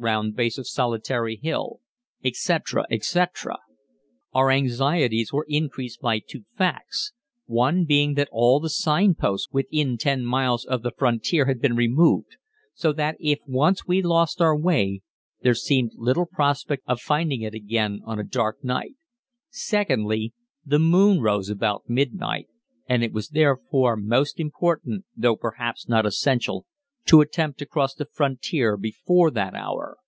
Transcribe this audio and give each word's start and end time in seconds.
round 0.00 0.34
base 0.34 0.58
of 0.58 0.66
solitary 0.66 1.36
hill," 1.40 1.78
etc., 2.24 2.84
etc. 2.90 3.56
Our 4.32 4.50
anxieties 4.50 5.32
were 5.32 5.46
increased 5.48 6.00
by 6.00 6.18
two 6.18 6.42
facts 6.58 7.12
one 7.46 7.84
being 7.84 8.14
that 8.14 8.28
all 8.32 8.58
the 8.58 8.68
sign 8.70 9.14
posts 9.14 9.52
within 9.52 9.96
10 9.96 10.24
miles 10.26 10.64
of 10.64 10.82
the 10.82 10.90
frontier 10.90 11.44
had 11.44 11.60
been 11.62 11.76
removed, 11.76 12.36
so 12.74 12.92
that 12.92 13.16
if 13.20 13.38
once 13.46 13.86
we 13.86 14.02
lost 14.02 14.40
our 14.42 14.58
way 14.58 15.02
there 15.42 15.54
seemed 15.54 15.92
little 15.94 16.26
prospect 16.26 16.82
of 16.88 17.00
finding 17.00 17.42
it 17.42 17.54
again 17.54 18.00
on 18.04 18.18
a 18.18 18.24
dark 18.24 18.64
night; 18.64 18.96
secondly, 19.48 20.34
the 20.66 20.80
moon 20.80 21.20
rose 21.20 21.48
about 21.48 21.88
midnight, 21.88 22.48
and 22.88 23.04
it 23.04 23.12
was 23.12 23.28
therefore 23.28 23.96
most 23.96 24.40
important, 24.40 25.04
though 25.16 25.36
perhaps 25.36 25.88
not 25.88 26.04
essential, 26.04 26.66
to 27.06 27.20
attempt 27.20 27.58
to 27.58 27.66
cross 27.66 27.92
the 27.94 28.06
frontier 28.06 28.78
before 28.78 29.30
that 29.30 29.52
hour. 29.54 29.98